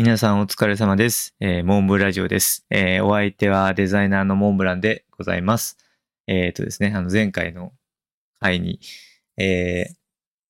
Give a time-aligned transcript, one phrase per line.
[0.00, 1.34] 皆さんお疲れ様です。
[1.40, 2.64] えーモンブラジオです。
[2.70, 5.76] えーお相手はデザイナーのモンブランでございます。
[6.26, 7.74] えっ、とですね、あの前回の
[8.40, 8.80] 回に、
[9.36, 9.94] えー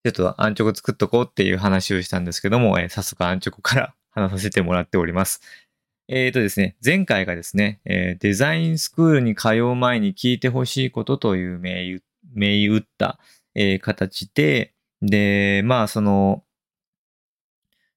[0.05, 5.41] ちょっとアンチョコ作っとこうっていう話をしたんですけども、えー早速アンチョコから 話させてもらっております。
[6.07, 12.01] えっ、とですね、前回がですね、えーデザインスクールに通う前に聞いてほしいことという銘打
[12.35, 13.19] 銘打った、
[13.55, 16.45] えー形で、で、まあその、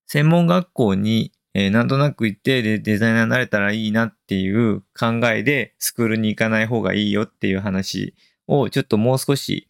[0.08, 8.16] 専門学校に、えーなんとなく行ってでデザイナーになれたらいいなっていう考えでスクールに行かない方がいいよっていう話
[8.48, 9.70] をちょっともう少し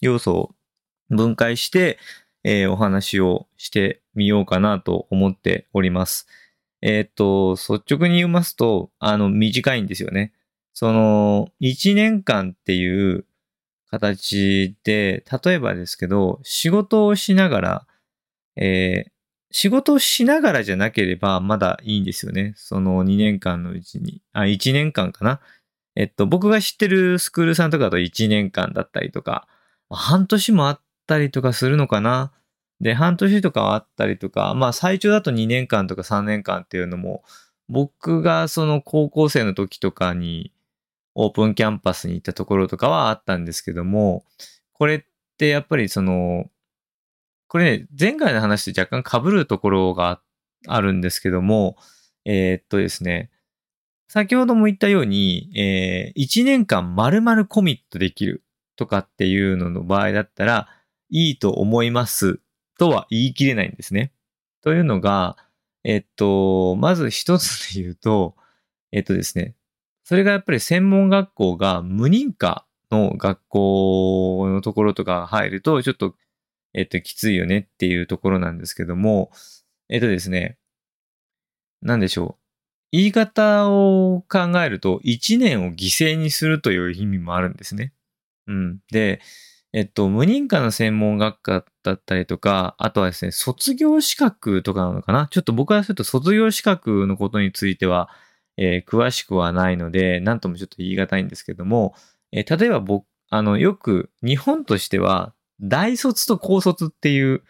[0.00, 0.54] 要素を
[1.10, 1.98] 分解して、
[2.44, 6.26] えーお話をしてみようかなと思っております。
[6.82, 10.32] えーっと、率直に言いますと、あの、短いんですよね。
[10.74, 13.24] その、1年間っていう
[13.90, 17.86] 形で、例えばですけど、仕事をしながら、
[18.56, 19.10] えー
[19.52, 22.52] 仕事をしながらじゃなければまだいいんですよね。
[22.56, 24.20] その2年間のうちに。
[24.34, 25.40] あ、1年間かな。
[25.94, 29.48] えっと、僕が知ってるスクールさんとかだと1年間だったりとか、
[29.88, 32.32] 半年もあったりとかするのかな。
[32.80, 37.24] で、半年とかあったりとか、まあ最長だと2年間とか3年間っていうのも、
[37.70, 40.52] 僕がその高校生の時とかに
[41.18, 44.26] オープンキャンパスに行ったところとかはあったんですけども、
[44.74, 45.00] これっ
[45.38, 46.44] てやっぱりその、
[47.48, 50.20] これね、前回の話と若干被るところが
[50.66, 51.76] あるんですけども、
[52.26, 53.30] えーっとですね、
[54.08, 58.44] 先ほども言ったように、えー、1年間丸々コミットできる
[58.76, 60.68] とかっていうのの場合だったら、
[61.08, 62.40] いいと思います
[62.78, 64.12] とは言い切れないんですね。
[64.60, 65.38] というのが、
[65.82, 68.36] えっと、まず一つで言うと、
[68.92, 69.54] えっとですね、
[70.08, 76.14] それがやっぱり専門学校が無認可の学校のところとか入ると、ちょっと、
[76.74, 79.32] えっと、きついよねっていうところなんですけども、
[79.88, 80.58] えっとですね、
[81.82, 82.42] なんでしょう。
[82.92, 87.92] 言い方を考えると、1年を犠牲にするという意味もあるんですね。
[88.46, 88.78] うん。
[88.92, 89.20] で、
[89.72, 95.26] えっと、無認可の専門学科だったりとか、あとはですね、卒業資格とかなのかな？
[95.26, 98.08] ちょっと僕はちょっと卒業資格のことについては、
[98.56, 101.94] えー詳しくはないので、なんともちょっと言い難いんですけども、
[102.32, 107.42] えー例えば僕、あの、よく日本としては、大卒と高卒っていう、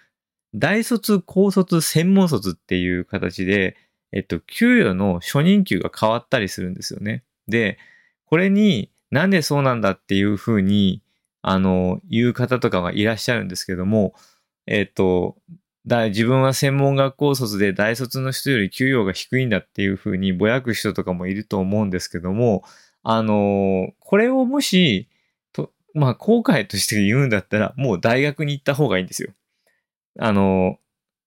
[0.55, 3.77] 大卒、高卒、専門卒っていう形で、
[4.13, 7.25] えっと、給与の初任給が変わったりするんですよね。
[7.49, 7.79] で、
[8.25, 11.03] これになんでそうなんだっていうふうに、
[11.43, 14.15] あの、言う方とかはいらっしゃるんですけども、
[14.67, 15.37] えっと、
[15.87, 22.65] だ自分は専門学校卒で大卒の人より給与が低いんだっていうふうにぼやく人とかもいると思うんですけども、
[23.03, 25.09] あの、これをもし、
[25.53, 29.31] とまあ、後悔として言うんだったら、もう大学に行った方がいいんですよ。
[30.19, 30.79] あの、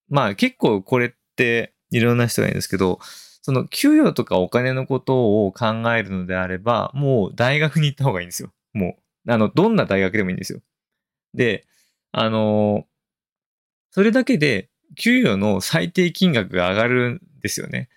[0.09, 2.99] まあ結構これっていろんな人がいるんですけど、
[3.41, 8.51] その給与とかお金のことを考えるのであれば、もう大学に行った方がいいんですよ。
[8.73, 10.59] もう、あの、どんな大学でもいいんですよ。
[11.33, 11.65] で、
[12.11, 12.85] あの、
[13.91, 17.89] それだけで給与の最低金額が上がるんですよね。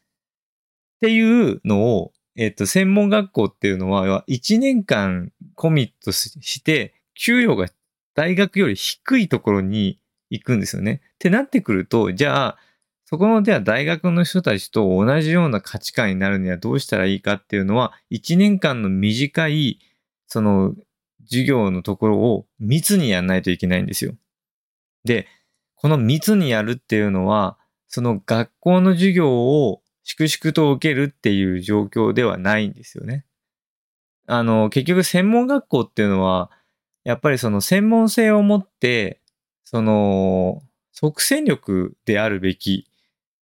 [0.96, 7.68] っていうのを、えっと、専門学校っていうのは、1年間コミットして、給与が
[8.14, 9.98] 大学より低いところに
[10.30, 11.02] 行くんですよね。
[11.14, 12.58] ってなってくると、じゃあ、
[13.04, 19.80] そこのでは大学の人たちと同じような価値観になるにはどうしたらいいかっていうのは、1年間の短い、
[20.28, 20.74] その、
[21.24, 24.14] 授業のところを密にやらないといけないんですよ。
[25.04, 25.26] で、
[25.82, 33.24] この密にやるっていうのは、その学校の授業を粛々と受けるっていう状況ではないんですよね。
[34.26, 36.52] あの、結局専門学校っていうのは、
[37.02, 39.20] やっぱりその専門性を持って、
[39.64, 40.62] その、
[40.92, 42.86] 即戦力であるべき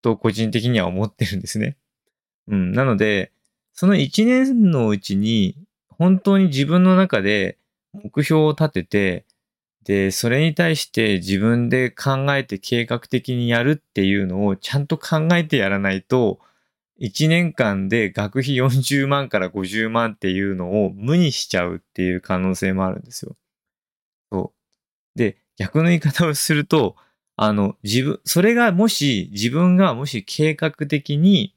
[0.00, 1.76] と個人的には思ってるんですね。
[2.48, 2.72] うん。
[2.72, 3.32] なので、
[3.74, 5.56] その1年のうちに、
[5.90, 7.58] 本当に自分の中で
[7.93, 9.26] 目標を立てて、
[9.85, 16.41] で、それに対して自分で考えて計画的にやるっていうのをちゃんと考えてやらないと、
[17.00, 23.37] 1年間で学費40万から50万っていうのを無にしちゃうっていう可能性もあるんですよ。
[24.31, 24.53] そ
[25.17, 25.19] う。
[25.19, 26.97] で、逆の言い方をすると、
[27.37, 31.55] あの、自分、それがもし、自分がもし計画的に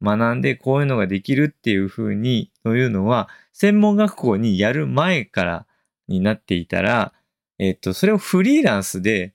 [0.00, 5.66] 学んでこういうのができるっていうふうに、というのは、専門学校にやる前から
[6.06, 7.12] になっていたら、
[7.58, 9.34] えっと、それをフリーランスで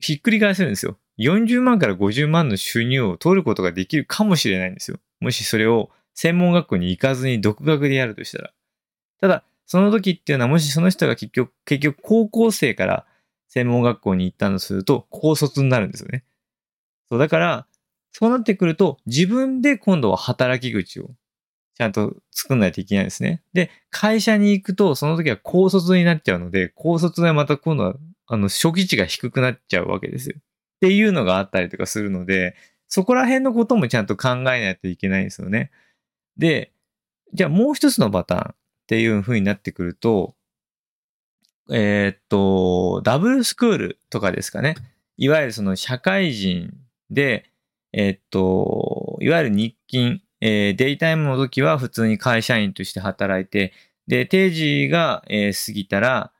[0.00, 0.98] ひっくり返せるんですよ。
[1.18, 4.98] 40万から50万の収入を取ることができるかもしれないんですよ。
[5.20, 8.52] もしそれを専門学校に行かずに独学でやるとしたら。
[9.20, 13.06] ただ、その時っていうのはもしその人が結局、結局高校生から
[13.48, 16.24] 専門学校に行ったとすると、高卒になるんですよね。
[17.08, 17.66] そう、だから、
[18.10, 21.10] そうなってくると、自分で今度は働き口を
[21.76, 23.42] ちゃんと作んないといけないですね。
[23.52, 27.94] で、会社に行くと、その時は高卒になっちゃうので、高卒でまた今度は、
[28.26, 30.36] あの、初期値が低くなっちゃうわけですよ。
[30.38, 30.42] っ
[30.80, 32.54] ていうのがあったりとかするので、
[32.88, 35.70] そこら辺のこともちゃんと考えないといけないんですよね。
[36.36, 36.72] で、
[37.32, 38.54] じゃあもう一つのパターンっ
[38.86, 40.34] ていう風になってくると、
[41.70, 44.76] えー、っと、ダブルスクールとかですかね。
[45.16, 46.72] いわゆるその社会人
[47.10, 47.50] で、
[47.92, 53.72] えー、っと、いわゆる日勤、えー、デイタイムの時は普通に会社員として働いて、
[54.06, 56.32] で、定時が、えー、過ぎたら、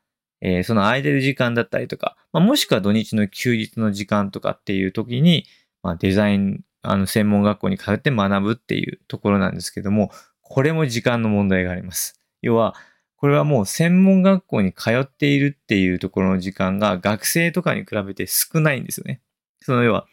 [0.43, 5.47] えー、その空いてる時間だったりとか、まあ、もしくは土日の休日の時間とかっていう時に、
[5.83, 10.11] まあ、デザイン、あの、専門学校に通って学ぶっていうところなんですけども、
[10.43, 12.21] これも時間の問題があります。
[12.43, 12.75] 要は、
[13.17, 19.23] これはもう専門学校に通っているっていうところの時間が学生とかに比べて少ないんですよね。
[19.63, 20.07] その要は、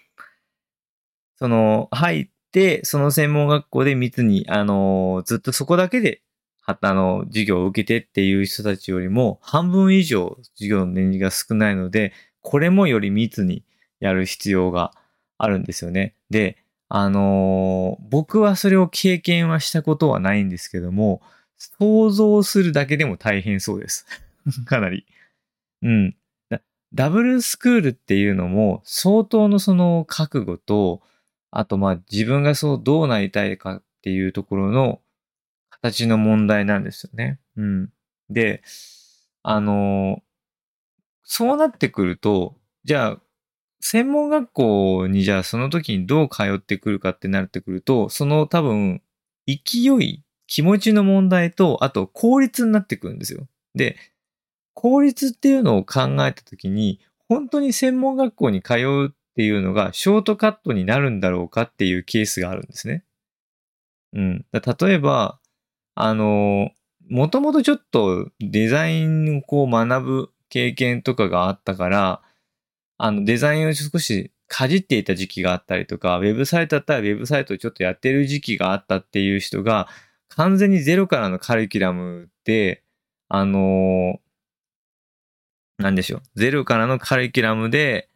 [1.35, 2.30] その、入、
[2.83, 6.21] その専門学校で密に、あの、ずっとそこだけで、
[6.65, 13.63] あの、授業を受けてっていう人たちよりも、半分以上授業の年次が少ないので、これもより密に
[13.99, 14.91] やる必要が
[15.37, 16.15] あるんですよね。
[16.29, 16.57] で、
[16.89, 21.21] あのー、僕はそれを経験はしたことはないんですけども、
[21.57, 24.05] 想像するだけでも大変そうです。
[24.65, 25.05] かなり。
[25.83, 26.15] うん。
[26.93, 31.01] ダブルスクールっていうのも相当のその覚悟と、
[31.51, 35.01] あとまあ自分がそうどうなりたいかっていうところの
[35.69, 37.39] 形の問題なんですよね。
[37.57, 37.89] うん。
[38.29, 38.63] で、
[39.43, 40.21] あの、
[41.23, 43.21] そうなってくると、じゃあ
[43.81, 49.01] 専門学校にじゃあその時にどう通ってくるかってなってくると、その多分、
[49.47, 53.47] 勢い、気持ちの問題と、あと効率になってくるんですよ。
[53.75, 53.97] で、
[54.73, 63.03] 効率っていうのを考えた時に、本当に専門学校に通うっていうのがショートカットになるんだろうかっていうケースがあるんですね。
[64.13, 64.45] うん。
[64.51, 65.39] 例えば、
[65.95, 66.71] あの、
[67.09, 72.21] もともとちょっとデザインをこう学ぶ経験とかがあったから、
[72.97, 79.87] あの、デザインを少しかじっていた時期があったりとか、ウェブサイトだったらウェブサイトをちょっとやってる時期があったっていう人が、
[80.27, 82.83] 完全にゼロからのカリキュラムで、
[83.29, 86.21] あのー、なんでしょう。
[86.35, 88.09] ゼロからのカリキュラムで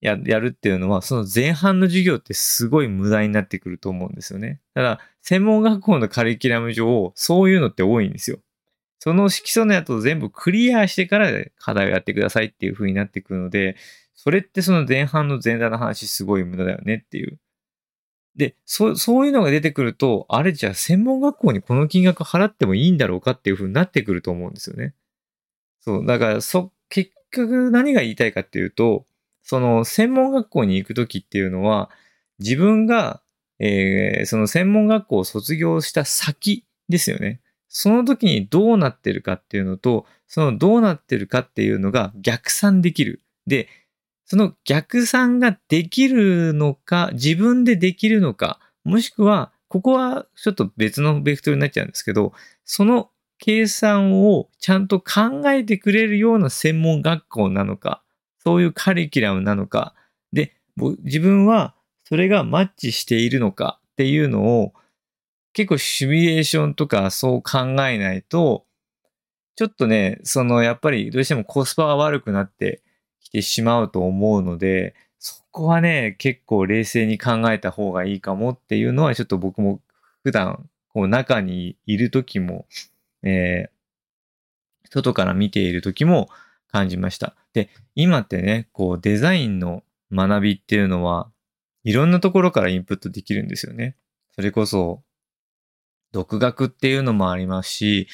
[0.00, 4.60] や、やるっていうのは、その前半の授業ってすごい無駄になってくると思うんですよね。
[4.74, 8.38] ただ、専門学校のカリキュラム上、そういうのって多いんですよ。
[8.98, 13.76] その基礎のやつを全部クリアしてから課題をやってくださいっていう風になってくるので、
[14.14, 17.38] それってその前半の前段の話すごい無駄だよねっていう。
[18.36, 24.94] で、そそういうのが出てくると、あれじゃあ専門学校にこの金額払ってもいいんだろうかっていう風になってくると思うんですよね。
[25.80, 26.06] そう。
[26.06, 29.06] だから、そ、結局何が言いたいかっていうと、
[29.42, 31.90] その専門学校に行くときっていうのは、
[32.38, 33.22] 自分が、
[33.58, 37.40] えー、その専門学校を卒業した先ですよね。
[37.68, 43.22] その時にどうなってるかっていうのと、そのどうなってるかっていうのが逆算できる。
[43.46, 43.68] で、
[44.24, 52.32] その逆算ができるのか、自分でできるのか、もしくは、ここはちょっと別のベクトルになっちゃうんですけど、
[52.64, 58.02] その計算をちゃんと考えてくれるような専門学校なのか、
[58.42, 59.94] そういうカリキュラムなのか、
[60.32, 60.56] で、
[61.02, 64.72] 自分はそれがマッチしているのかっていうのを
[65.52, 68.64] 結構シミュレーションとかそう考えないと、
[69.56, 72.82] ちょっとね、そのやっぱりどうしてもコスパが悪くなって
[73.20, 79.80] きてしまうと思うので、そこはね、結構冷静に考えた方がいいかもっていうのはちょっと僕も
[80.22, 82.66] 普段こう中にいる時も、
[83.22, 86.28] えー、外から見ている時も
[86.70, 87.34] 感じました。
[87.52, 91.30] で、今ってね、こうデザインの学びっていうのは
[91.84, 93.96] いろんなところからインプットできるんですよね。
[94.34, 95.02] それこそ
[96.12, 98.08] 独学っていうのもありますし、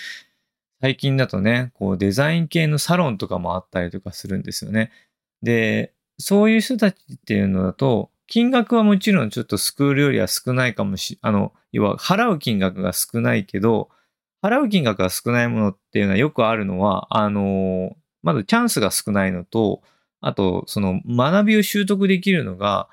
[0.81, 4.91] 最近だとね、こうデザイン系のサロンとかもあったりとかするんですよね。
[5.43, 13.89] で、そういう人たちっていうのだと、金額はもちろんちょっとスクールよりは少ないかもし、あの、要は払う金額が少ないけど、
[14.43, 17.97] 払う金額が少ないものっていうのはよくあるのは、あの、
[18.27, 19.83] まずチャンスが少ないのと、
[20.21, 22.89] あと、その学びを習得できるのが、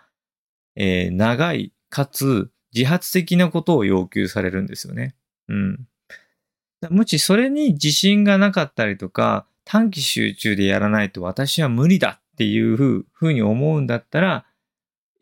[0.76, 5.16] えー、長い、かつ、自発的なことを要求されるんですよね。
[5.48, 5.88] うん。
[6.92, 12.76] もしそれに自信がなかったりとか、短期集中でやらないと私は無理だっていう
[13.12, 14.46] ふうに思うんだったら、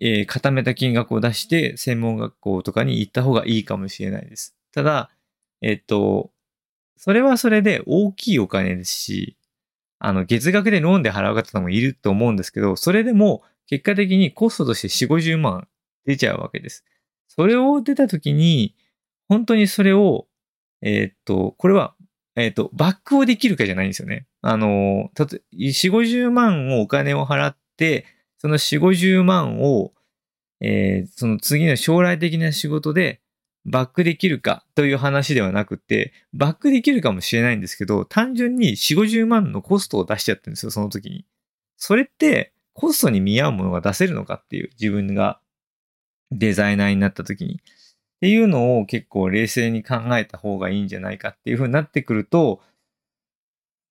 [0.02, 4.58] えー、固めた金額を出して専門学校とかに行った方がいいかもしれないです。
[4.74, 5.10] ただ、
[5.62, 6.32] えっ、と、
[6.98, 9.38] それはそれで大きいお金ですし、
[10.04, 15.68] あの、月額でローンで払う方もいると思うんですけど、それでも結果的にコストとして4、50万
[16.06, 16.84] 出ちゃうわけです。
[17.28, 18.76] それを出た時に、
[19.30, 20.28] 本当にそれを、
[20.82, 21.96] えー、っと、これは、
[22.36, 24.26] えー、っと、バックをできるかじゃないんですよね。
[24.42, 28.06] あの、たと、4、50万をお金を払って、
[28.40, 29.94] その4、50万を、
[30.62, 33.21] えー、その次の将来的な仕事で
[33.66, 41.26] バックできるかという話ではなくて、バックできるかもしれないんですけど、単純に4、50万のコストを出しちゃってるんですよ、その時に。
[41.78, 45.40] それって、コストに見合うものが出せるのかっていう、自分が
[46.32, 47.56] デザイナーになった時に。
[47.56, 47.58] っ
[48.22, 52.62] ていうのを結構冷静に考えた方がいいんじゃないかっていう風になってくると、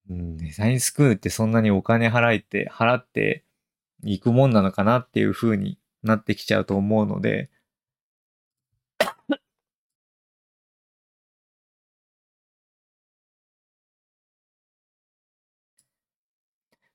[0.09, 3.45] うん、デザインスクールってそんなにお金払えて、払って
[4.05, 7.51] いくもんなのかなっていう風になってきちゃうと思うので、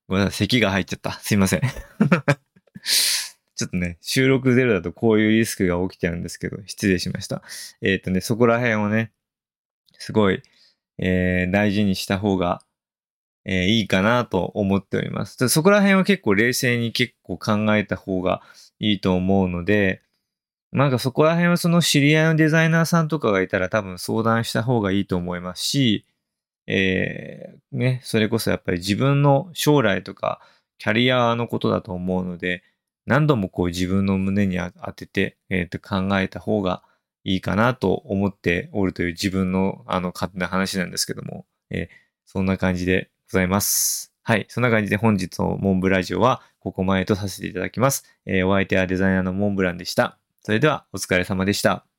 [0.07, 1.13] ごめんなさい、咳が入っちゃった。
[1.13, 1.61] すいません。
[3.55, 7.41] ちょっとね、収録ゼロだとこういうリスクが起きちゃうんですけど、失礼しました。
[7.81, 9.11] えっ、ー、とね、そこら辺をね、
[9.93, 10.43] すごい、
[10.97, 12.61] えー、大事にした方が、
[13.45, 15.49] えー、いいかなと思っております。
[15.49, 18.41] そこら辺は結構冷静に結構考えた方が
[18.79, 20.01] いいと思うので、
[20.71, 26.05] なんかそこら辺はその知り合いのデザイナーさんとかがいたら多分相談した方がいいと思いますし、
[26.67, 30.41] えー、ね、それこそやっぱり自分の将来とか
[30.77, 32.63] キャリアのことだと思うので、
[33.05, 36.83] 何度もこう自分の胸に当てて、えっ、ー、と考えた方が
[37.23, 41.87] いいかなと思っておるという自分のあの勝手な話なんですけども、えー、
[42.25, 44.13] そんな感じでございます。
[44.23, 44.45] はい。
[44.49, 48.05] そんな感じで本日のモンブラジオはここまでとさせていただきます。
[48.25, 50.17] えー、お相手はデザイナーのモンブランでした。
[50.41, 51.94] それではお疲れ様でした。